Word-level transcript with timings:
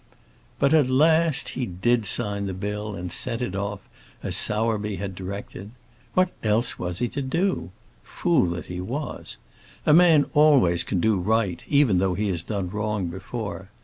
But 0.57 0.73
at 0.73 0.89
last 0.89 1.49
he 1.49 1.67
did 1.67 2.07
sign 2.07 2.47
the 2.47 2.55
bill, 2.55 2.95
and 2.95 3.11
sent 3.11 3.43
it 3.43 3.55
off, 3.55 3.87
as 4.23 4.35
Sowerby 4.35 4.95
had 4.95 5.13
directed. 5.13 5.69
What 6.15 6.31
else 6.41 6.79
was 6.79 6.97
he 6.97 7.07
to 7.09 7.21
do? 7.21 7.69
Fool 8.01 8.47
that 8.55 8.65
he 8.65 8.81
was. 8.81 9.37
A 9.85 9.93
man 9.93 10.25
always 10.33 10.83
can 10.83 11.01
do 11.01 11.17
right, 11.19 11.61
even 11.67 11.99
though 11.99 12.15
he 12.15 12.29
has 12.29 12.41
done 12.41 12.71
wrong 12.71 13.09
before. 13.09 13.69